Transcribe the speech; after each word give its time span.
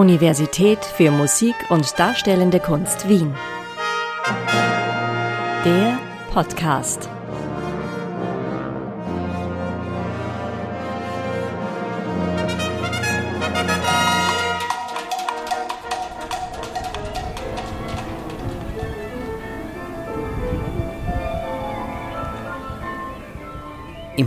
Universität 0.00 0.82
für 0.82 1.10
Musik 1.10 1.54
und 1.68 1.98
Darstellende 1.98 2.58
Kunst 2.58 3.06
Wien. 3.06 3.34
Der 5.66 5.98
Podcast. 6.32 7.10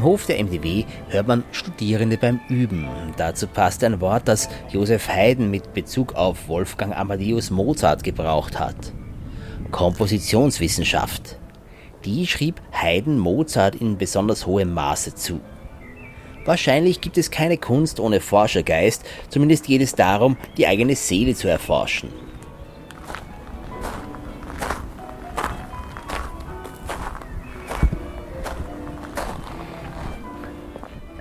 Im 0.04 0.10
Hof 0.10 0.26
der 0.26 0.44
MDW 0.44 0.84
hört 1.08 1.30
man 1.30 1.46
Studierende 1.54 2.18
beim 2.18 2.42
Üben. 2.50 2.90
Dazu 3.16 3.48
passt 3.48 3.86
ein 3.86 4.02
Wort, 4.02 4.28
das 4.28 4.50
Josef 4.70 5.08
Haydn 5.08 5.50
mit 5.50 5.74
Bezug 5.74 6.16
auf 6.16 6.50
Wolfgang 6.50 6.94
Amadeus 6.94 7.50
Mozart 7.52 8.04
gebraucht 8.04 8.60
hat. 8.60 8.76
Kompositionswissenschaft. 9.72 11.38
Die 12.04 12.28
schrieb 12.28 12.62
Haydn 12.74 13.18
Mozart 13.18 13.76
in 13.76 13.98
besonders 13.98 14.46
hohem 14.46 14.74
Maße 14.74 15.16
zu. 15.16 15.40
Wahrscheinlich 16.44 17.00
gibt 17.00 17.18
es 17.18 17.32
keine 17.32 17.58
Kunst 17.58 18.02
ohne 18.02 18.20
Forschergeist, 18.20 19.06
zumindest 19.30 19.68
geht 19.68 19.82
es 19.82 19.96
darum, 19.96 20.36
die 20.58 20.68
eigene 20.68 20.98
Seele 20.98 21.34
zu 21.34 21.48
erforschen. 21.48 22.10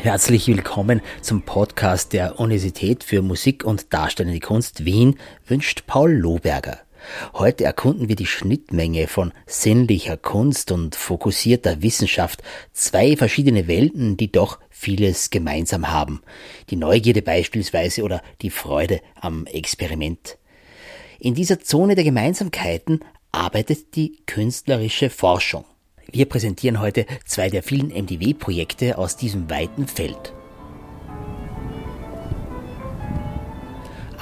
Herzlich 0.02 0.48
willkommen 0.48 1.00
zum 1.20 1.42
Podcast 1.42 2.12
der 2.12 2.40
Universität 2.40 3.04
für 3.04 3.22
Musik 3.22 3.62
und 3.62 3.94
Darstellende 3.94 4.40
Kunst 4.40 4.84
Wien, 4.84 5.16
wünscht 5.46 5.84
Paul 5.86 6.10
Lohberger. 6.10 6.80
Heute 7.34 7.62
erkunden 7.62 8.08
wir 8.08 8.16
die 8.16 8.26
Schnittmenge 8.26 9.06
von 9.06 9.32
sinnlicher 9.46 10.16
Kunst 10.16 10.72
und 10.72 10.96
fokussierter 10.96 11.82
Wissenschaft, 11.82 12.42
zwei 12.72 13.16
verschiedene 13.16 13.68
Welten, 13.68 14.16
die 14.16 14.32
doch 14.32 14.58
vieles 14.70 15.30
gemeinsam 15.30 15.88
haben. 15.92 16.20
Die 16.70 16.76
Neugierde 16.76 17.22
beispielsweise 17.22 18.02
oder 18.02 18.22
die 18.40 18.50
Freude 18.50 19.00
am 19.20 19.46
Experiment. 19.46 20.36
In 21.20 21.34
dieser 21.34 21.60
Zone 21.60 21.94
der 21.94 22.02
Gemeinsamkeiten 22.02 23.04
arbeitet 23.30 23.94
die 23.94 24.20
künstlerische 24.26 25.10
Forschung. 25.10 25.64
Wir 26.10 26.26
präsentieren 26.26 26.80
heute 26.80 27.06
zwei 27.24 27.48
der 27.48 27.62
vielen 27.62 27.88
MDW-Projekte 27.88 28.98
aus 28.98 29.16
diesem 29.16 29.48
weiten 29.48 29.86
Feld. 29.86 30.34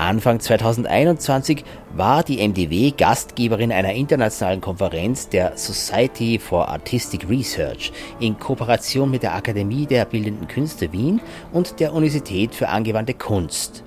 Anfang 0.01 0.41
2021 0.41 1.63
war 1.95 2.23
die 2.23 2.39
MDW 2.39 2.91
Gastgeberin 2.97 3.71
einer 3.71 3.93
internationalen 3.93 4.63
Konferenz 4.63 5.29
der 5.29 5.59
Society 5.59 6.39
for 6.39 6.69
Artistic 6.69 7.29
Research 7.29 7.93
in 8.19 8.39
Kooperation 8.39 9.11
mit 9.11 9.23
der 9.23 9.35
Akademie 9.35 9.85
der 9.85 10.07
Bildenden 10.07 10.49
Künste 10.49 10.91
Wien 10.93 11.21
und 11.53 11.81
der 11.81 11.93
Universität 11.93 12.55
für 12.55 12.69
angewandte 12.69 13.13
Kunst. 13.13 13.85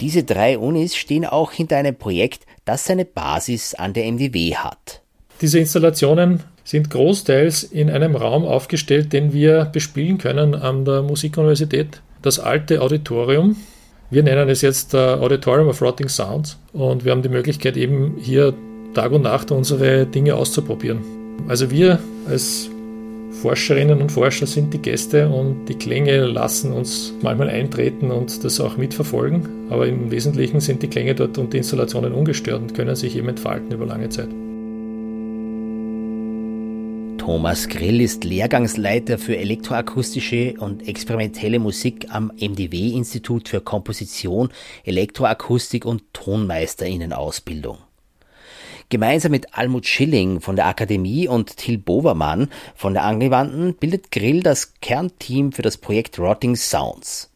Diese 0.00 0.24
drei 0.24 0.58
Unis 0.58 0.96
stehen 0.96 1.26
auch 1.26 1.52
hinter 1.52 1.76
einem 1.76 1.94
Projekt, 1.94 2.46
das 2.64 2.86
seine 2.86 3.04
Basis 3.04 3.74
an 3.74 3.92
der 3.92 4.10
MDW 4.10 4.56
hat. 4.56 5.02
Diese 5.42 5.58
Installationen 5.58 6.42
sind 6.64 6.90
großteils 6.90 7.62
in 7.62 7.90
einem 7.90 8.16
Raum 8.16 8.44
aufgestellt, 8.44 9.12
den 9.12 9.32
wir 9.32 9.66
bespielen 9.66 10.18
können 10.18 10.54
an 10.54 10.84
der 10.84 11.02
Musikuniversität. 11.02 12.00
Das 12.22 12.38
alte 12.38 12.80
Auditorium. 12.80 13.56
Wir 14.10 14.22
nennen 14.22 14.48
es 14.48 14.62
jetzt 14.62 14.94
Auditorium 14.94 15.68
of 15.68 15.80
Rotting 15.82 16.08
Sounds 16.08 16.58
und 16.72 17.04
wir 17.04 17.12
haben 17.12 17.22
die 17.22 17.28
Möglichkeit 17.28 17.76
eben 17.76 18.16
hier 18.18 18.54
Tag 18.94 19.12
und 19.12 19.22
Nacht 19.22 19.50
unsere 19.50 20.06
Dinge 20.06 20.36
auszuprobieren. 20.36 21.00
Also 21.48 21.70
wir 21.70 21.98
als 22.28 22.70
Forscherinnen 23.42 24.00
und 24.00 24.12
Forscher 24.12 24.46
sind 24.46 24.72
die 24.72 24.78
Gäste 24.78 25.28
und 25.28 25.66
die 25.66 25.74
Klänge 25.74 26.24
lassen 26.26 26.72
uns 26.72 27.12
manchmal 27.20 27.50
eintreten 27.50 28.10
und 28.10 28.44
das 28.44 28.60
auch 28.60 28.76
mitverfolgen. 28.76 29.48
Aber 29.68 29.86
im 29.86 30.10
Wesentlichen 30.10 30.60
sind 30.60 30.82
die 30.82 30.88
Klänge 30.88 31.14
dort 31.14 31.36
und 31.36 31.52
die 31.52 31.58
Installationen 31.58 32.12
ungestört 32.12 32.62
und 32.62 32.74
können 32.74 32.94
sich 32.94 33.16
eben 33.16 33.28
entfalten 33.28 33.72
über 33.72 33.84
lange 33.84 34.08
Zeit. 34.08 34.28
Thomas 37.24 37.68
Grill 37.68 38.02
ist 38.02 38.22
Lehrgangsleiter 38.24 39.16
für 39.16 39.38
elektroakustische 39.38 40.56
und 40.58 40.86
experimentelle 40.86 41.58
Musik 41.58 42.08
am 42.10 42.30
MDW-Institut 42.38 43.48
für 43.48 43.62
Komposition, 43.62 44.50
Elektroakustik 44.84 45.86
und 45.86 46.02
Tonmeisterinnenausbildung. 46.12 47.78
Gemeinsam 48.90 49.30
mit 49.30 49.56
Almut 49.56 49.86
Schilling 49.86 50.42
von 50.42 50.54
der 50.54 50.66
Akademie 50.66 51.26
und 51.26 51.56
Till 51.56 51.78
Bovermann 51.78 52.50
von 52.74 52.92
der 52.92 53.04
Angewandten 53.04 53.74
bildet 53.74 54.10
Grill 54.10 54.42
das 54.42 54.74
Kernteam 54.82 55.52
für 55.52 55.62
das 55.62 55.78
Projekt 55.78 56.18
Rotting 56.18 56.56
Sounds. 56.56 57.30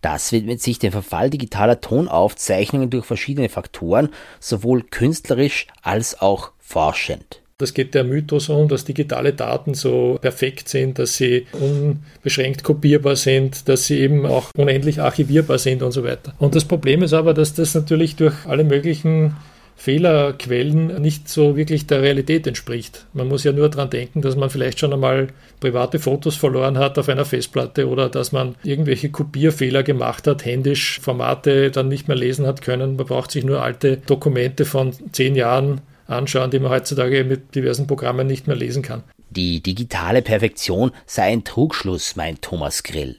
Das 0.00 0.32
widmet 0.32 0.62
sich 0.62 0.78
dem 0.78 0.90
Verfall 0.90 1.28
digitaler 1.28 1.82
Tonaufzeichnungen 1.82 2.88
durch 2.88 3.04
verschiedene 3.04 3.50
Faktoren, 3.50 4.08
sowohl 4.40 4.84
künstlerisch 4.84 5.66
als 5.82 6.18
auch 6.18 6.52
forschend. 6.58 7.42
Das 7.60 7.74
geht 7.74 7.92
der 7.96 8.04
Mythos 8.04 8.50
um, 8.50 8.68
dass 8.68 8.84
digitale 8.84 9.32
Daten 9.32 9.74
so 9.74 10.16
perfekt 10.20 10.68
sind, 10.68 11.00
dass 11.00 11.16
sie 11.16 11.44
unbeschränkt 11.50 12.62
kopierbar 12.62 13.16
sind, 13.16 13.68
dass 13.68 13.86
sie 13.86 13.98
eben 13.98 14.26
auch 14.26 14.52
unendlich 14.56 15.00
archivierbar 15.00 15.58
sind 15.58 15.82
und 15.82 15.90
so 15.90 16.04
weiter. 16.04 16.34
Und 16.38 16.54
das 16.54 16.64
Problem 16.64 17.02
ist 17.02 17.14
aber, 17.14 17.34
dass 17.34 17.54
das 17.54 17.74
natürlich 17.74 18.14
durch 18.14 18.46
alle 18.46 18.62
möglichen 18.62 19.34
Fehlerquellen 19.74 21.02
nicht 21.02 21.28
so 21.28 21.56
wirklich 21.56 21.88
der 21.88 22.00
Realität 22.00 22.46
entspricht. 22.46 23.06
Man 23.12 23.26
muss 23.26 23.42
ja 23.42 23.50
nur 23.50 23.68
daran 23.68 23.90
denken, 23.90 24.22
dass 24.22 24.36
man 24.36 24.50
vielleicht 24.50 24.78
schon 24.78 24.92
einmal 24.92 25.26
private 25.58 25.98
Fotos 25.98 26.36
verloren 26.36 26.78
hat 26.78 26.96
auf 26.96 27.08
einer 27.08 27.24
Festplatte 27.24 27.88
oder 27.88 28.08
dass 28.08 28.30
man 28.30 28.54
irgendwelche 28.62 29.10
Kopierfehler 29.10 29.82
gemacht 29.82 30.28
hat, 30.28 30.44
händisch 30.44 31.00
Formate 31.00 31.72
dann 31.72 31.88
nicht 31.88 32.06
mehr 32.06 32.16
lesen 32.16 32.46
hat 32.46 32.62
können. 32.62 32.94
Man 32.94 33.06
braucht 33.06 33.32
sich 33.32 33.42
nur 33.42 33.62
alte 33.62 33.96
Dokumente 33.96 34.64
von 34.64 34.92
zehn 35.10 35.34
Jahren 35.34 35.80
anschauen, 36.08 36.50
die 36.50 36.58
man 36.58 36.70
heutzutage 36.70 37.24
mit 37.24 37.54
diversen 37.54 37.86
Programmen 37.86 38.26
nicht 38.26 38.46
mehr 38.46 38.56
lesen 38.56 38.82
kann. 38.82 39.04
Die 39.30 39.62
digitale 39.62 40.22
Perfektion 40.22 40.90
sei 41.06 41.24
ein 41.24 41.44
Trugschluss, 41.44 42.16
meint 42.16 42.42
Thomas 42.42 42.82
Grill. 42.82 43.16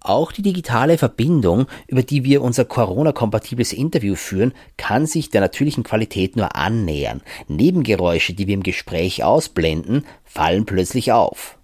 Auch 0.00 0.32
die 0.32 0.42
digitale 0.42 0.98
Verbindung, 0.98 1.66
über 1.86 2.02
die 2.02 2.24
wir 2.24 2.42
unser 2.42 2.66
Corona-kompatibles 2.66 3.72
Interview 3.72 4.16
führen, 4.16 4.52
kann 4.76 5.06
sich 5.06 5.30
der 5.30 5.40
natürlichen 5.40 5.82
Qualität 5.82 6.36
nur 6.36 6.54
annähern. 6.54 7.22
Nebengeräusche, 7.48 8.34
die 8.34 8.46
wir 8.46 8.52
im 8.54 8.62
Gespräch 8.62 9.24
ausblenden, 9.24 10.04
fallen 10.22 10.66
plötzlich 10.66 11.12
auf. 11.12 11.56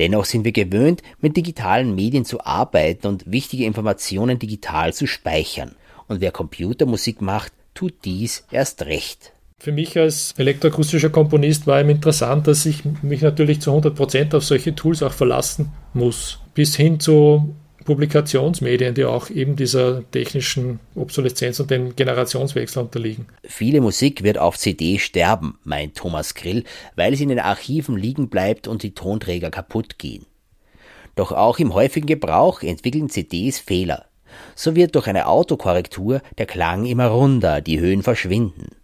Dennoch 0.00 0.24
sind 0.24 0.44
wir 0.44 0.50
gewöhnt, 0.50 1.02
mit 1.20 1.36
digitalen 1.36 1.94
Medien 1.94 2.24
zu 2.24 2.40
arbeiten 2.40 3.06
und 3.06 3.30
wichtige 3.30 3.64
Informationen 3.64 4.40
digital 4.40 4.92
zu 4.92 5.06
speichern. 5.06 5.76
Und 6.08 6.20
wer 6.20 6.32
Computermusik 6.32 7.22
macht, 7.22 7.52
tut 7.74 7.94
dies 8.04 8.44
erst 8.50 8.82
recht. 8.82 9.32
Für 9.62 9.70
mich 9.70 9.96
als 9.96 10.34
elektroakustischer 10.38 11.10
Komponist 11.10 11.68
war 11.68 11.80
ihm 11.80 11.90
interessant, 11.90 12.48
dass 12.48 12.66
ich 12.66 12.82
mich 13.00 13.22
natürlich 13.22 13.60
zu 13.60 13.70
100 13.70 13.94
Prozent 13.94 14.34
auf 14.34 14.42
solche 14.42 14.74
Tools 14.74 15.04
auch 15.04 15.12
verlassen 15.12 15.70
muss. 15.94 16.40
Bis 16.52 16.74
hin 16.74 16.98
zu 16.98 17.54
Publikationsmedien, 17.84 18.96
die 18.96 19.04
auch 19.04 19.30
eben 19.30 19.54
dieser 19.54 20.02
technischen 20.10 20.80
Obsoleszenz 20.96 21.60
und 21.60 21.70
dem 21.70 21.94
Generationswechsel 21.94 22.82
unterliegen. 22.82 23.26
Viele 23.44 23.80
Musik 23.80 24.24
wird 24.24 24.36
auf 24.36 24.58
CD 24.58 24.98
sterben, 24.98 25.60
meint 25.62 25.96
Thomas 25.96 26.34
Grill, 26.34 26.64
weil 26.96 27.14
sie 27.14 27.22
in 27.22 27.28
den 27.28 27.38
Archiven 27.38 27.96
liegen 27.96 28.30
bleibt 28.30 28.66
und 28.66 28.82
die 28.82 28.94
Tonträger 28.94 29.52
kaputt 29.52 29.96
gehen. 29.96 30.26
Doch 31.14 31.30
auch 31.30 31.60
im 31.60 31.72
häufigen 31.72 32.08
Gebrauch 32.08 32.62
entwickeln 32.62 33.10
CDs 33.10 33.60
Fehler. 33.60 34.06
So 34.56 34.74
wird 34.74 34.96
durch 34.96 35.06
eine 35.06 35.28
Autokorrektur 35.28 36.20
der 36.36 36.46
Klang 36.46 36.84
immer 36.84 37.06
runder, 37.06 37.60
die 37.60 37.78
Höhen 37.78 38.02
verschwinden. 38.02 38.81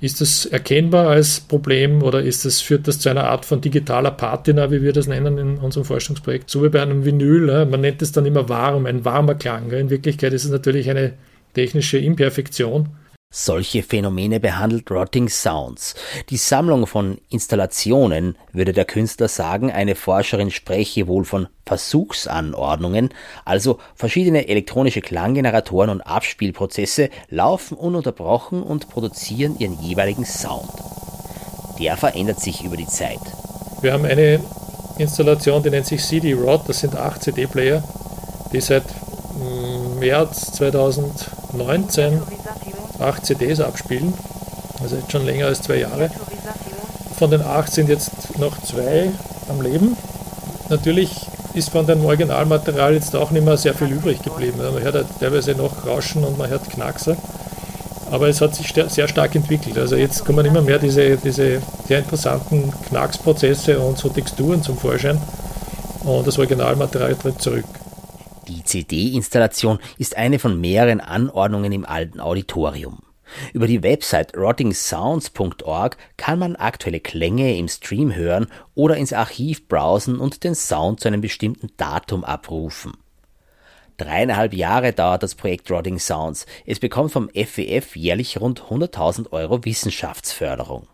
Ist 0.00 0.20
das 0.20 0.46
erkennbar 0.46 1.08
als 1.08 1.40
Problem 1.40 2.04
oder 2.04 2.22
ist 2.22 2.44
das, 2.44 2.60
führt 2.60 2.86
das 2.86 3.00
zu 3.00 3.08
einer 3.08 3.24
Art 3.24 3.44
von 3.44 3.60
digitaler 3.60 4.12
Patina, 4.12 4.70
wie 4.70 4.80
wir 4.80 4.92
das 4.92 5.08
nennen 5.08 5.38
in 5.38 5.58
unserem 5.58 5.84
Forschungsprojekt? 5.84 6.48
So 6.48 6.62
wie 6.62 6.68
bei 6.68 6.80
einem 6.80 7.04
Vinyl, 7.04 7.66
man 7.66 7.80
nennt 7.80 8.00
es 8.00 8.12
dann 8.12 8.24
immer 8.24 8.48
warm, 8.48 8.86
ein 8.86 9.04
warmer 9.04 9.34
Klang. 9.34 9.72
In 9.72 9.90
Wirklichkeit 9.90 10.32
ist 10.32 10.44
es 10.44 10.52
natürlich 10.52 10.88
eine 10.88 11.14
technische 11.54 11.98
Imperfektion. 11.98 12.90
Solche 13.30 13.82
Phänomene 13.82 14.40
behandelt 14.40 14.90
Rotting 14.90 15.28
Sounds. 15.28 15.94
Die 16.30 16.38
Sammlung 16.38 16.86
von 16.86 17.18
Installationen, 17.28 18.38
würde 18.54 18.72
der 18.72 18.86
Künstler 18.86 19.28
sagen, 19.28 19.70
eine 19.70 19.96
Forscherin 19.96 20.50
spreche 20.50 21.06
wohl 21.06 21.26
von 21.26 21.46
Versuchsanordnungen, 21.66 23.10
also 23.44 23.80
verschiedene 23.94 24.48
elektronische 24.48 25.02
Klanggeneratoren 25.02 25.90
und 25.90 26.00
Abspielprozesse 26.00 27.10
laufen 27.28 27.76
ununterbrochen 27.76 28.62
und 28.62 28.88
produzieren 28.88 29.58
ihren 29.58 29.78
jeweiligen 29.78 30.24
Sound. 30.24 30.72
Der 31.78 31.98
verändert 31.98 32.40
sich 32.40 32.64
über 32.64 32.78
die 32.78 32.86
Zeit. 32.86 33.20
Wir 33.82 33.92
haben 33.92 34.06
eine 34.06 34.40
Installation, 34.96 35.62
die 35.62 35.68
nennt 35.68 35.86
sich 35.86 36.02
CD-Rod, 36.02 36.66
das 36.66 36.80
sind 36.80 36.96
acht 36.96 37.22
CD-Player, 37.22 37.84
die 38.54 38.62
seit 38.62 38.84
mm, 38.84 39.98
März 39.98 40.52
2000 40.52 41.30
19 42.98 43.00
8 43.00 43.26
CDs 43.26 43.60
abspielen, 43.60 44.14
also 44.82 44.96
jetzt 44.96 45.12
schon 45.12 45.24
länger 45.24 45.46
als 45.46 45.62
zwei 45.62 45.76
Jahre. 45.76 46.10
Von 47.18 47.30
den 47.30 47.42
acht 47.42 47.72
sind 47.72 47.88
jetzt 47.88 48.38
noch 48.38 48.62
zwei 48.62 49.10
am 49.48 49.60
Leben. 49.60 49.96
Natürlich 50.68 51.26
ist 51.54 51.70
von 51.70 51.84
dem 51.84 52.04
Originalmaterial 52.04 52.94
jetzt 52.94 53.16
auch 53.16 53.32
nicht 53.32 53.44
mehr 53.44 53.56
sehr 53.56 53.74
viel 53.74 53.88
übrig 53.88 54.22
geblieben. 54.22 54.58
Man 54.58 54.80
hört 54.80 55.04
teilweise 55.18 55.52
noch 55.52 55.84
Rauschen 55.84 56.22
und 56.22 56.38
man 56.38 56.48
hört 56.48 56.70
Knackser. 56.70 57.16
Aber 58.10 58.28
es 58.28 58.40
hat 58.40 58.54
sich 58.54 58.72
sehr 58.72 59.08
stark 59.08 59.34
entwickelt. 59.34 59.76
Also 59.78 59.96
jetzt 59.96 60.24
kommen 60.24 60.46
immer 60.46 60.62
mehr 60.62 60.78
diese, 60.78 61.16
diese 61.16 61.60
sehr 61.88 61.98
interessanten 61.98 62.72
Knacksprozesse 62.88 63.80
und 63.80 63.98
so 63.98 64.08
Texturen 64.08 64.62
zum 64.62 64.78
Vorschein. 64.78 65.20
Und 66.04 66.26
das 66.26 66.38
Originalmaterial 66.38 67.16
tritt 67.16 67.42
zurück. 67.42 67.66
Die 68.48 68.64
CD-Installation 68.64 69.78
ist 69.98 70.16
eine 70.16 70.38
von 70.38 70.58
mehreren 70.58 71.00
Anordnungen 71.00 71.70
im 71.70 71.84
alten 71.84 72.18
Auditorium. 72.18 73.00
Über 73.52 73.66
die 73.66 73.82
Website 73.82 74.34
rottingsounds.org 74.34 75.98
kann 76.16 76.38
man 76.38 76.56
aktuelle 76.56 77.00
Klänge 77.00 77.58
im 77.58 77.68
Stream 77.68 78.14
hören 78.14 78.46
oder 78.74 78.96
ins 78.96 79.12
Archiv 79.12 79.68
browsen 79.68 80.18
und 80.18 80.44
den 80.44 80.54
Sound 80.54 81.00
zu 81.00 81.08
einem 81.08 81.20
bestimmten 81.20 81.68
Datum 81.76 82.24
abrufen. 82.24 82.96
Dreieinhalb 83.98 84.54
Jahre 84.54 84.94
dauert 84.94 85.22
das 85.22 85.34
Projekt 85.34 85.70
Rotting 85.70 85.98
Sounds. 85.98 86.46
Es 86.64 86.78
bekommt 86.78 87.12
vom 87.12 87.28
FWF 87.28 87.96
jährlich 87.96 88.40
rund 88.40 88.62
100.000 88.62 89.30
Euro 89.32 89.64
Wissenschaftsförderung. 89.64 90.86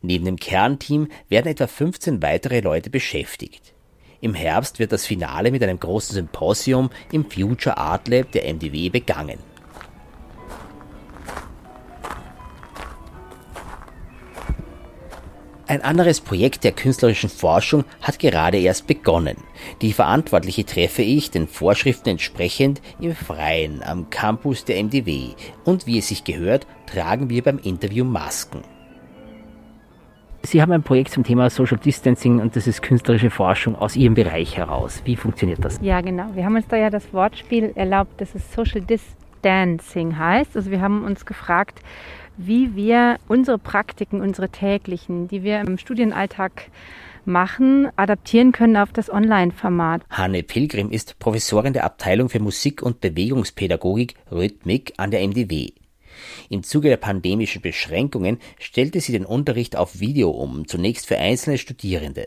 Neben 0.00 0.24
dem 0.24 0.36
Kernteam 0.36 1.08
werden 1.28 1.48
etwa 1.48 1.66
15 1.66 2.22
weitere 2.22 2.60
Leute 2.60 2.88
beschäftigt. 2.88 3.74
Im 4.20 4.34
Herbst 4.34 4.78
wird 4.78 4.92
das 4.92 5.06
Finale 5.06 5.50
mit 5.50 5.62
einem 5.62 5.80
großen 5.80 6.14
Symposium 6.14 6.90
im 7.10 7.30
Future 7.30 7.78
Art 7.78 8.08
Lab 8.08 8.32
der 8.32 8.52
MDW 8.52 8.90
begangen. 8.90 9.38
Ein 15.66 15.82
anderes 15.82 16.20
Projekt 16.20 16.64
der 16.64 16.72
künstlerischen 16.72 17.30
Forschung 17.30 17.84
hat 18.02 18.18
gerade 18.18 18.58
erst 18.58 18.88
begonnen. 18.88 19.36
Die 19.82 19.92
Verantwortliche 19.92 20.66
treffe 20.66 21.02
ich 21.02 21.30
den 21.30 21.46
Vorschriften 21.46 22.08
entsprechend 22.08 22.82
im 22.98 23.14
Freien 23.14 23.80
am 23.84 24.10
Campus 24.10 24.64
der 24.64 24.82
MDW 24.82 25.28
und 25.64 25.86
wie 25.86 25.98
es 25.98 26.08
sich 26.08 26.24
gehört, 26.24 26.66
tragen 26.92 27.30
wir 27.30 27.44
beim 27.44 27.58
Interview 27.58 28.04
Masken. 28.04 28.64
Sie 30.42 30.62
haben 30.62 30.72
ein 30.72 30.82
Projekt 30.82 31.10
zum 31.10 31.22
Thema 31.22 31.50
Social 31.50 31.78
Distancing 31.78 32.40
und 32.40 32.56
das 32.56 32.66
ist 32.66 32.82
künstlerische 32.82 33.30
Forschung 33.30 33.76
aus 33.76 33.94
Ihrem 33.94 34.14
Bereich 34.14 34.56
heraus. 34.56 35.02
Wie 35.04 35.14
funktioniert 35.16 35.64
das? 35.64 35.78
Ja, 35.82 36.00
genau. 36.00 36.34
Wir 36.34 36.44
haben 36.44 36.56
uns 36.56 36.66
da 36.66 36.76
ja 36.76 36.88
das 36.88 37.12
Wortspiel 37.12 37.72
erlaubt, 37.74 38.20
dass 38.20 38.34
es 38.34 38.52
Social 38.52 38.80
Distancing 38.80 40.18
heißt. 40.18 40.56
Also 40.56 40.70
wir 40.70 40.80
haben 40.80 41.04
uns 41.04 41.26
gefragt, 41.26 41.80
wie 42.38 42.74
wir 42.74 43.18
unsere 43.28 43.58
Praktiken, 43.58 44.22
unsere 44.22 44.48
täglichen, 44.48 45.28
die 45.28 45.42
wir 45.42 45.60
im 45.60 45.76
Studienalltag 45.76 46.70
machen, 47.26 47.88
adaptieren 47.96 48.52
können 48.52 48.78
auf 48.78 48.92
das 48.92 49.12
Online-Format. 49.12 50.02
Hanne 50.08 50.42
Pilgrim 50.42 50.90
ist 50.90 51.18
Professorin 51.18 51.74
der 51.74 51.84
Abteilung 51.84 52.30
für 52.30 52.40
Musik- 52.40 52.82
und 52.82 53.00
Bewegungspädagogik 53.00 54.14
Rhythmik 54.32 54.94
an 54.96 55.10
der 55.10 55.20
MDW. 55.20 55.68
Im 56.48 56.62
Zuge 56.62 56.88
der 56.88 56.96
pandemischen 56.96 57.62
Beschränkungen 57.62 58.38
stellte 58.58 59.00
sie 59.00 59.12
den 59.12 59.24
Unterricht 59.24 59.76
auf 59.76 60.00
Video 60.00 60.30
um, 60.30 60.66
zunächst 60.66 61.06
für 61.06 61.18
einzelne 61.18 61.58
Studierende. 61.58 62.26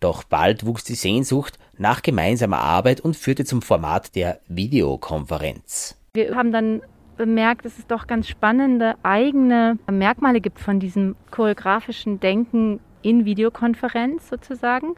Doch 0.00 0.24
bald 0.24 0.66
wuchs 0.66 0.82
die 0.82 0.94
Sehnsucht 0.94 1.58
nach 1.78 2.02
gemeinsamer 2.02 2.58
Arbeit 2.58 3.00
und 3.00 3.16
führte 3.16 3.44
zum 3.44 3.62
Format 3.62 4.16
der 4.16 4.40
Videokonferenz. 4.48 5.96
Wir 6.14 6.34
haben 6.34 6.50
dann 6.50 6.82
bemerkt, 7.16 7.64
dass 7.64 7.78
es 7.78 7.86
doch 7.86 8.06
ganz 8.06 8.26
spannende 8.26 8.96
eigene 9.04 9.78
Merkmale 9.88 10.40
gibt 10.40 10.58
von 10.58 10.80
diesem 10.80 11.14
choreografischen 11.30 12.18
Denken 12.18 12.80
in 13.02 13.24
Videokonferenz 13.24 14.28
sozusagen. 14.28 14.94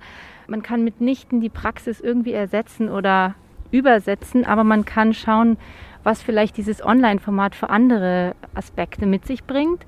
Man 0.47 0.63
kann 0.63 0.85
mitnichten 0.85 1.41
die 1.41 1.51
Praxis 1.51 2.01
irgendwie 2.01 2.33
ersetzen 2.33 2.89
oder 2.89 3.35
übersetzen, 3.71 4.45
aber 4.45 4.65
man 4.65 4.85
kann 4.85 5.13
schauen, 5.13 5.59
was 6.05 6.23
vielleicht 6.23 6.57
dieses 6.57 6.85
Online-Format 6.85 7.55
für 7.55 7.71
andere 7.71 8.35
Aspekte 8.55 9.07
mit 9.07 9.27
sich 9.27 9.45
bringt. 9.45 9.85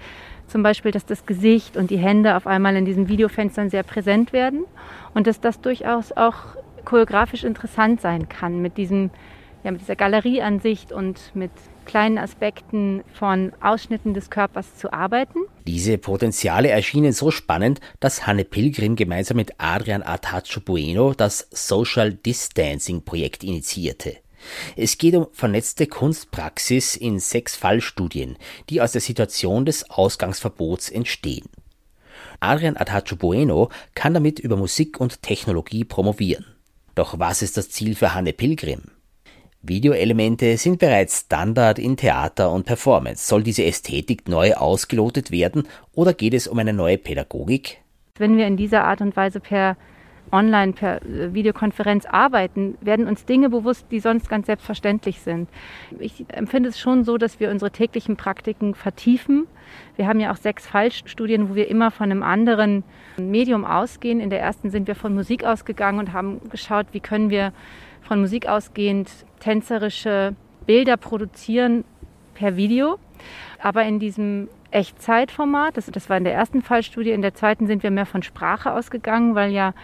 Zum 0.48 0.62
Beispiel, 0.62 0.90
dass 0.90 1.06
das 1.06 1.26
Gesicht 1.26 1.76
und 1.76 1.90
die 1.90 1.98
Hände 1.98 2.36
auf 2.36 2.46
einmal 2.46 2.76
in 2.76 2.84
diesen 2.84 3.08
Videofenstern 3.08 3.70
sehr 3.70 3.82
präsent 3.82 4.32
werden 4.32 4.64
und 5.14 5.26
dass 5.26 5.40
das 5.40 5.60
durchaus 5.60 6.12
auch 6.12 6.36
choreografisch 6.84 7.44
interessant 7.44 8.00
sein 8.00 8.28
kann 8.28 8.62
mit, 8.62 8.76
diesem, 8.76 9.10
ja, 9.64 9.72
mit 9.72 9.80
dieser 9.80 9.96
Galerieansicht 9.96 10.92
und 10.92 11.32
mit 11.34 11.50
kleinen 11.84 12.19
Aspekten 12.19 13.02
von 13.12 13.52
Ausschnitten 13.60 14.14
des 14.14 14.30
Körpers 14.30 14.76
zu 14.76 14.92
arbeiten. 14.92 15.40
Diese 15.66 15.98
Potenziale 15.98 16.69
erschienen 16.69 17.12
so 17.12 17.30
spannend, 17.30 17.80
dass 18.00 18.26
Hanne 18.26 18.44
Pilgrim 18.44 18.96
gemeinsam 18.96 19.36
mit 19.36 19.52
Adrian 19.58 20.02
Artacho 20.02 20.60
Bueno 20.60 21.14
das 21.14 21.48
Social 21.50 22.12
Distancing 22.12 23.04
Projekt 23.04 23.44
initiierte. 23.44 24.16
Es 24.76 24.98
geht 24.98 25.14
um 25.14 25.26
vernetzte 25.32 25.87
Kunstpraxis 25.87 26.96
in 26.96 27.19
sechs 27.19 27.56
Fallstudien, 27.56 28.37
die 28.70 28.81
aus 28.81 28.93
der 28.93 29.00
Situation 29.00 29.64
des 29.66 29.90
Ausgangsverbots 29.90 30.90
entstehen. 30.90 31.46
Adrian 32.40 32.76
Atacho 32.76 33.16
Bueno 33.16 33.70
kann 33.94 34.14
damit 34.14 34.38
über 34.38 34.56
Musik 34.56 35.00
und 35.00 35.22
Technologie 35.22 35.84
promovieren. 35.84 36.44
Doch 36.94 37.19
was 37.19 37.43
ist 37.43 37.56
das 37.56 37.70
Ziel 37.70 37.94
für 37.94 38.14
Hanne 38.14 38.32
Pilgrim? 38.32 38.82
Videoelemente 39.62 40.56
sind 40.58 40.78
bereits 40.78 41.20
Standard 41.20 41.78
in 41.78 41.96
Theater 41.96 42.52
und 42.52 42.66
Performance. 42.66 43.26
Soll 43.26 43.43
diese 43.43 43.64
Ästhetik 43.64 44.28
neu 44.28 44.54
ausgelotet 44.54 45.31
werden 45.31 45.66
oder 45.93 46.14
geht 46.14 46.34
es 46.34 46.46
um 46.46 46.58
eine 46.58 46.72
neue 46.72 46.98
Pädagogik? 46.98 47.78
Wenn 48.16 48.37
wir 48.37 48.46
in 48.46 48.56
dieser 48.56 48.84
Art 48.84 49.00
und 49.00 49.16
Weise 49.16 49.40
per 49.40 49.76
online 50.32 50.73
per 50.73 51.02
äh, 51.02 51.32
Videokonferenz 51.34 52.06
arbeiten, 52.06 52.76
werden 52.81 53.06
uns 53.06 53.25
Dinge 53.25 53.50
bewusst, 53.50 53.87
die 53.90 54.00
sonst 54.00 54.28
ganz 54.28 54.46
selbstverständlich 54.46 55.20
sind. 55.20 55.49
Ich 55.99 56.25
empfinde 56.28 56.69
es 56.69 56.78
schon 56.78 57.05
so, 57.05 57.19
dass 57.19 57.40
wir 57.40 57.50
unsere 57.50 57.70
täglichen 57.70 58.17
Praktiken 58.17 58.75
vertiefen. 58.75 59.46
Wir 59.96 60.06
haben 60.06 60.20
ja 60.20 60.32
auch 60.32 60.37
sechs 60.37 60.67
Fallstudien, 60.67 61.50
wo 61.50 61.55
wir 61.55 61.69
immer 61.69 61.91
von 61.91 62.10
einem 62.10 62.22
anderen 62.22 62.84
Medium 63.19 63.65
ausgehen. 63.65 64.20
In 64.20 64.31
der 64.31 64.41
ersten 64.41 64.70
sind 64.70 64.86
wir 64.86 64.94
von 64.94 65.15
Musik 65.15 65.44
ausgegangen 65.44 65.98
und 65.98 66.12
haben 66.12 66.41
geschaut, 66.50 66.86
wie 66.93 67.00
können 67.00 67.31
wir 67.31 67.53
von 68.03 68.20
Musik 68.20 68.48
ausgehend 68.48 69.10
tänzerische 69.41 70.34
Bilder 70.67 70.96
produzieren 70.96 71.84
per 72.34 72.56
Video. 72.56 72.98
Aber 73.60 73.84
in 73.84 73.98
diesem 73.98 74.48
Echtzeitformat. 74.70 75.77
Das, 75.77 75.87
das 75.87 76.08
war 76.11 76.17
in 76.17 76.25
der 76.25 76.35
ersten 76.35 76.63
Fallstudie. 76.63 77.11
In 77.11 77.23
der 77.23 77.35
zweiten 77.35 77.67
sind 77.67 77.82
wir 77.82 77.91
mehr 77.91 78.06
von 78.06 78.23
Sprache 78.23 78.73
ausgegangen, 78.73 79.35
weil 79.35 79.53
ja 79.53 79.75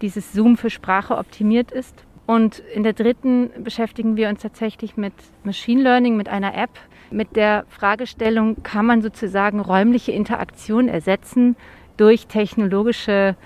dieses 0.00 0.32
Zoom 0.32 0.56
für 0.56 0.70
Sprache 0.70 1.16
optimiert 1.16 1.70
ist. 1.72 2.04
Und 2.26 2.60
in 2.74 2.82
der 2.82 2.92
dritten 2.92 3.50
beschäftigen 3.62 4.16
wir 4.16 4.28
uns 4.28 4.42
tatsächlich 4.42 4.96
mit 4.96 5.12
Machine 5.44 5.82
Learning, 5.82 6.16
mit 6.16 6.28
einer 6.28 6.56
App, 6.56 6.70
mit 7.10 7.36
der 7.36 7.64
Fragestellung, 7.68 8.62
kann 8.62 8.86
man 8.86 9.02
sozusagen 9.02 9.60
räumliche 9.60 10.12
Interaktion 10.12 10.88
ersetzen 10.88 11.56
durch 11.96 12.26
technologische 12.26 13.36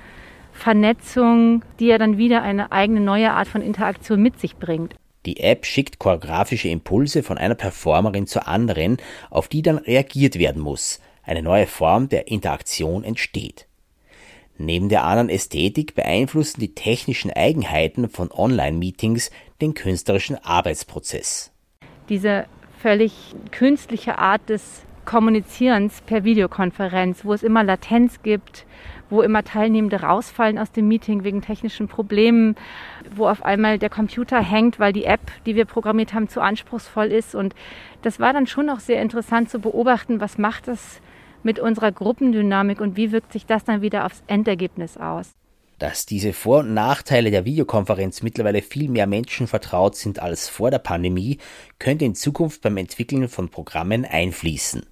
Vernetzung, 0.52 1.64
die 1.80 1.86
ja 1.86 1.98
dann 1.98 2.18
wieder 2.18 2.42
eine 2.42 2.72
eigene 2.72 3.00
neue 3.00 3.32
Art 3.32 3.48
von 3.48 3.60
Interaktion 3.60 4.22
mit 4.22 4.38
sich 4.38 4.56
bringt. 4.56 4.94
Die 5.26 5.40
App 5.40 5.66
schickt 5.66 5.98
choreografische 5.98 6.68
Impulse 6.68 7.22
von 7.24 7.36
einer 7.36 7.56
Performerin 7.56 8.26
zur 8.26 8.46
anderen, 8.46 8.98
auf 9.28 9.48
die 9.48 9.60
dann 9.60 9.78
reagiert 9.78 10.38
werden 10.38 10.62
muss. 10.62 11.00
Eine 11.24 11.42
neue 11.42 11.66
Form 11.66 12.08
der 12.08 12.28
Interaktion 12.28 13.02
entsteht. 13.02 13.66
Neben 14.58 14.88
der 14.88 15.04
anderen 15.04 15.28
Ästhetik 15.28 15.94
beeinflussen 15.94 16.60
die 16.60 16.74
technischen 16.74 17.30
Eigenheiten 17.32 18.08
von 18.08 18.30
Online-Meetings 18.30 19.30
den 19.60 19.74
künstlerischen 19.74 20.36
Arbeitsprozess. 20.36 21.50
Diese 22.08 22.46
völlig 22.80 23.12
künstliche 23.50 24.18
Art 24.18 24.48
des 24.48 24.85
Kommunizierens 25.06 26.02
per 26.02 26.24
Videokonferenz, 26.24 27.24
wo 27.24 27.32
es 27.32 27.42
immer 27.42 27.64
Latenz 27.64 28.22
gibt, 28.22 28.66
wo 29.08 29.22
immer 29.22 29.44
Teilnehmende 29.44 30.02
rausfallen 30.02 30.58
aus 30.58 30.72
dem 30.72 30.88
Meeting 30.88 31.24
wegen 31.24 31.40
technischen 31.40 31.88
Problemen, 31.88 32.56
wo 33.14 33.28
auf 33.28 33.44
einmal 33.44 33.78
der 33.78 33.88
Computer 33.88 34.42
hängt, 34.42 34.78
weil 34.78 34.92
die 34.92 35.04
App, 35.04 35.20
die 35.46 35.54
wir 35.54 35.64
programmiert 35.64 36.12
haben, 36.12 36.28
zu 36.28 36.40
anspruchsvoll 36.40 37.06
ist. 37.06 37.34
Und 37.34 37.54
das 38.02 38.20
war 38.20 38.32
dann 38.32 38.46
schon 38.46 38.68
auch 38.68 38.80
sehr 38.80 39.00
interessant 39.00 39.48
zu 39.48 39.60
beobachten, 39.60 40.20
was 40.20 40.38
macht 40.38 40.68
das 40.68 41.00
mit 41.42 41.60
unserer 41.60 41.92
Gruppendynamik 41.92 42.80
und 42.80 42.96
wie 42.96 43.12
wirkt 43.12 43.32
sich 43.32 43.46
das 43.46 43.64
dann 43.64 43.80
wieder 43.80 44.04
aufs 44.04 44.22
Endergebnis 44.26 44.96
aus. 44.96 45.30
Dass 45.78 46.06
diese 46.06 46.32
Vor- 46.32 46.60
und 46.60 46.74
Nachteile 46.74 47.30
der 47.30 47.44
Videokonferenz 47.44 48.22
mittlerweile 48.22 48.62
viel 48.62 48.88
mehr 48.88 49.06
Menschen 49.06 49.46
vertraut 49.46 49.94
sind 49.94 50.20
als 50.20 50.48
vor 50.48 50.70
der 50.70 50.78
Pandemie, 50.78 51.38
könnte 51.78 52.06
in 52.06 52.14
Zukunft 52.14 52.62
beim 52.62 52.78
Entwickeln 52.78 53.28
von 53.28 53.50
Programmen 53.50 54.04
einfließen. 54.04 54.86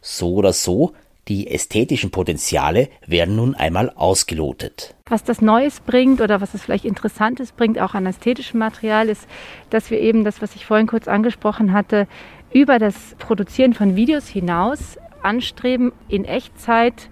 So 0.00 0.34
oder 0.34 0.52
so, 0.52 0.94
Die 1.28 1.48
ästhetischen 1.48 2.10
Potenziale 2.10 2.88
werden 3.06 3.36
nun 3.36 3.54
einmal 3.54 3.90
ausgelotet. 3.90 4.94
Was 5.06 5.24
das 5.24 5.42
Neues 5.42 5.80
bringt 5.80 6.22
oder 6.22 6.40
was 6.40 6.54
es 6.54 6.62
vielleicht 6.62 6.86
Interessantes 6.86 7.52
bringt, 7.52 7.78
auch 7.78 7.92
an 7.92 8.06
ästhetischem 8.06 8.58
Material, 8.58 9.10
ist, 9.10 9.28
dass 9.68 9.90
wir 9.90 10.00
eben 10.00 10.24
das, 10.24 10.40
was 10.40 10.56
ich 10.56 10.64
vorhin 10.64 10.86
kurz 10.86 11.06
angesprochen 11.06 11.74
hatte, 11.74 12.08
über 12.50 12.78
das 12.78 13.14
Produzieren 13.18 13.74
von 13.74 13.94
Videos 13.94 14.26
hinaus 14.26 14.96
anstreben, 15.22 15.92
in 16.08 16.24
Echtzeit 16.24 17.10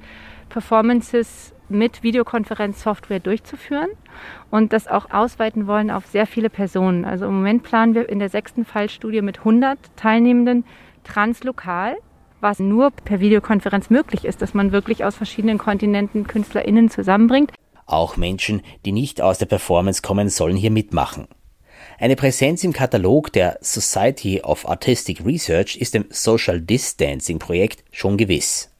Performances 0.48 1.52
mit 1.68 2.02
Videokonferenzsoftware 2.02 3.20
durchzuführen 3.20 3.90
und 4.50 4.72
das 4.72 4.88
auch 4.88 5.10
ausweiten 5.10 5.66
wollen 5.66 5.90
auf 5.90 6.06
sehr 6.06 6.26
viele 6.26 6.48
Personen. 6.48 7.04
Also 7.04 7.26
im 7.26 7.34
Moment 7.34 7.64
planen 7.64 7.94
wir 7.94 8.08
in 8.08 8.18
der 8.18 8.30
sechsten 8.30 8.64
Fallstudie 8.64 9.20
mit 9.20 9.40
100 9.40 9.78
Teilnehmenden 9.96 10.64
translokal, 11.04 11.96
was 12.40 12.58
nur 12.58 12.90
per 12.90 13.20
Videokonferenz 13.20 13.90
möglich 13.90 14.24
ist, 14.24 14.42
dass 14.42 14.54
man 14.54 14.72
wirklich 14.72 15.04
aus 15.04 15.14
verschiedenen 15.14 15.58
Kontinenten 15.58 16.26
KünstlerInnen 16.26 16.90
zusammenbringt. 16.90 17.52
Auch 17.86 18.16
Menschen, 18.16 18.62
die 18.84 18.92
nicht 18.92 19.20
aus 19.20 19.38
der 19.38 19.46
Performance 19.46 20.02
kommen, 20.02 20.28
sollen 20.28 20.56
hier 20.56 20.70
mitmachen. 20.70 21.28
Eine 21.98 22.16
Präsenz 22.16 22.62
im 22.64 22.72
Katalog 22.72 23.32
der 23.32 23.58
Society 23.60 24.42
of 24.42 24.68
Artistic 24.68 25.24
Research 25.24 25.76
ist 25.76 25.94
dem 25.94 26.06
Social 26.10 26.60
Distancing 26.60 27.38
Projekt 27.38 27.84
schon 27.90 28.16
gewiss. 28.16 28.70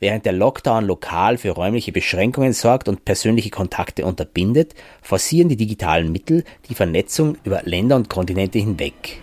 Während 0.00 0.24
der 0.24 0.32
Lockdown 0.32 0.84
lokal 0.84 1.38
für 1.38 1.50
räumliche 1.50 1.90
Beschränkungen 1.90 2.52
sorgt 2.52 2.88
und 2.88 3.04
persönliche 3.04 3.50
Kontakte 3.50 4.06
unterbindet, 4.06 4.74
forcieren 5.02 5.48
die 5.48 5.56
digitalen 5.56 6.12
Mittel 6.12 6.44
die 6.68 6.74
Vernetzung 6.74 7.36
über 7.42 7.62
Länder 7.64 7.96
und 7.96 8.08
Kontinente 8.08 8.60
hinweg. 8.60 9.20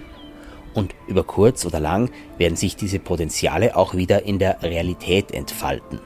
Und 0.76 0.94
über 1.08 1.24
kurz 1.24 1.66
oder 1.66 1.80
lang 1.80 2.12
werden 2.38 2.56
sich 2.56 2.76
diese 2.76 3.00
Potenziale 3.00 3.76
auch 3.76 3.96
wieder 3.96 4.24
in 4.24 4.38
der 4.38 4.62
Realität 4.62 5.32
entfalten. 5.32 6.00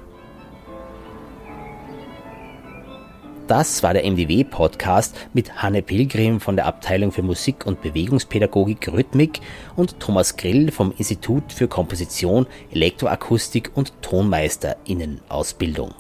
Das 3.48 3.82
war 3.82 3.96
der 3.96 4.06
MDW-Podcast 4.06 5.18
mit 5.34 5.64
Hanne 5.64 5.82
Pilgrim 5.82 6.40
von 6.40 6.56
der 6.56 6.68
Abteilung 6.68 7.12
für 7.12 7.24
Musik- 7.24 7.66
und 7.66 7.82
Bewegungspädagogik 7.82 8.94
Rhythmik 8.94 9.42
und 9.76 10.00
Thomas 10.00 10.38
Grill 10.38 10.72
vom 10.72 10.94
Institut 10.96 11.52
für 11.52 11.68
Komposition, 11.68 12.46
Elektroakustik 12.72 13.72
und 13.74 14.00
Tonmeisterinnen-Ausbildung. 14.04 15.96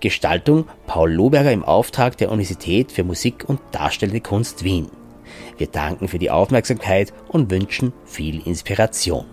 Gestaltung 0.00 0.64
Paul 0.86 1.12
Lohberger 1.12 1.52
im 1.52 1.62
Auftrag 1.62 2.16
der 2.16 2.32
Universität 2.32 2.90
für 2.90 3.04
Musik 3.04 3.44
und 3.46 3.60
Darstellende 3.72 4.22
Kunst 4.22 4.64
Wien. 4.64 4.88
Wir 5.56 5.66
danken 5.68 6.08
für 6.08 6.18
die 6.18 6.30
Aufmerksamkeit 6.30 7.12
und 7.28 7.50
wünschen 7.50 7.92
viel 8.04 8.46
Inspiration. 8.46 9.26